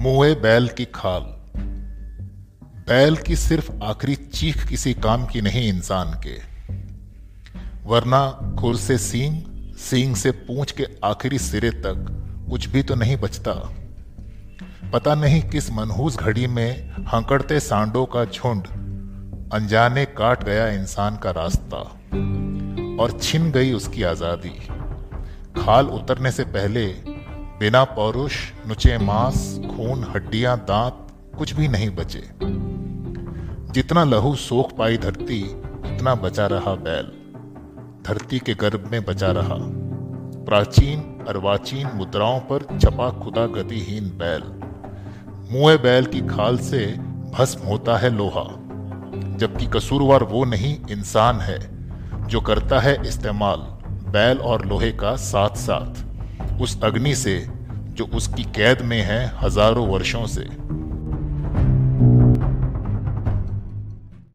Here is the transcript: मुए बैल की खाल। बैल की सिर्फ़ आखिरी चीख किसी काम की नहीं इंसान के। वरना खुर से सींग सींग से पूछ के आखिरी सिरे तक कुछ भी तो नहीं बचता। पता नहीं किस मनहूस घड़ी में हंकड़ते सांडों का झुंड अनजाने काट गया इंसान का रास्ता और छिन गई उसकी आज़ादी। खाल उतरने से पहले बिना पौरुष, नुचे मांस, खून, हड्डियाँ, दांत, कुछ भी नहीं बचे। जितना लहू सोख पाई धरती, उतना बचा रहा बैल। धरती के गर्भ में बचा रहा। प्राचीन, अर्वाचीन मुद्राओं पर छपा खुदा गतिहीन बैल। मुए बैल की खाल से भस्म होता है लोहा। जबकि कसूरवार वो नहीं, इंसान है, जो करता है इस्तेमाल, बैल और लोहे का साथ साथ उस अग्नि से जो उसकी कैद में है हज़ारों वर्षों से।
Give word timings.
मुए 0.00 0.34
बैल 0.34 0.68
की 0.68 0.84
खाल। 0.84 1.22
बैल 2.88 3.16
की 3.16 3.36
सिर्फ़ 3.36 3.70
आखिरी 3.82 4.14
चीख 4.14 4.68
किसी 4.68 4.92
काम 4.94 5.26
की 5.26 5.40
नहीं 5.40 5.68
इंसान 5.68 6.12
के। 6.26 6.36
वरना 7.84 8.20
खुर 8.60 8.76
से 8.76 8.98
सींग 8.98 9.76
सींग 9.76 10.14
से 10.16 10.30
पूछ 10.30 10.72
के 10.72 10.86
आखिरी 11.04 11.38
सिरे 11.38 11.70
तक 11.70 12.06
कुछ 12.50 12.66
भी 12.66 12.82
तो 12.82 12.94
नहीं 12.94 13.16
बचता। 13.16 13.52
पता 14.92 15.14
नहीं 15.14 15.42
किस 15.42 15.70
मनहूस 15.70 16.16
घड़ी 16.16 16.46
में 16.46 16.90
हंकड़ते 17.08 17.60
सांडों 17.60 18.06
का 18.06 18.24
झुंड 18.24 18.66
अनजाने 19.52 20.04
काट 20.04 20.44
गया 20.44 20.68
इंसान 20.68 21.16
का 21.16 21.30
रास्ता 21.30 21.82
और 23.02 23.18
छिन 23.22 23.50
गई 23.52 23.72
उसकी 23.72 24.02
आज़ादी। 24.02 24.58
खाल 25.62 25.86
उतरने 25.86 26.30
से 26.30 26.44
पहले 26.44 26.86
बिना 27.60 27.84
पौरुष, 27.84 28.32
नुचे 28.66 28.98
मांस, 28.98 29.60
खून, 29.62 30.06
हड्डियाँ, 30.14 30.58
दांत, 30.58 31.06
कुछ 31.38 31.52
भी 31.52 31.68
नहीं 31.68 31.90
बचे। 31.90 32.30
जितना 33.72 34.04
लहू 34.04 34.34
सोख 34.34 34.72
पाई 34.72 34.96
धरती, 34.98 35.54
उतना 35.60 36.14
बचा 36.14 36.46
रहा 36.46 36.74
बैल। 36.74 37.04
धरती 38.06 38.38
के 38.38 38.54
गर्भ 38.54 38.88
में 38.92 39.04
बचा 39.04 39.30
रहा। 39.30 39.56
प्राचीन, 40.44 41.24
अर्वाचीन 41.28 41.88
मुद्राओं 41.94 42.40
पर 42.40 42.78
छपा 42.78 43.10
खुदा 43.10 43.46
गतिहीन 43.46 44.04
बैल। 44.04 44.42
मुए 45.52 45.76
बैल 45.76 46.04
की 46.04 46.20
खाल 46.20 46.58
से 46.58 46.86
भस्म 47.38 47.68
होता 47.68 47.96
है 47.96 48.10
लोहा। 48.10 48.44
जबकि 49.36 49.66
कसूरवार 49.66 50.24
वो 50.24 50.44
नहीं, 50.44 50.78
इंसान 50.90 51.40
है, 51.40 51.70
जो 52.26 52.40
करता 52.40 52.80
है 52.80 53.08
इस्तेमाल, 53.08 53.56
बैल 53.86 54.38
और 54.38 54.66
लोहे 54.66 54.92
का 54.92 55.16
साथ 55.16 55.50
साथ 55.50 56.09
उस 56.60 56.80
अग्नि 56.82 57.14
से 57.14 57.36
जो 57.90 58.04
उसकी 58.14 58.42
कैद 58.56 58.80
में 58.82 59.00
है 59.02 59.20
हज़ारों 59.40 59.86
वर्षों 59.88 60.26
से। 60.26 60.44